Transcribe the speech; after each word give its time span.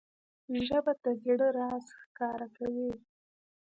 ژبه 0.65 0.93
د 1.03 1.05
زړه 1.23 1.47
راز 1.57 1.85
ښکاره 1.99 2.47
کوي 2.57 2.91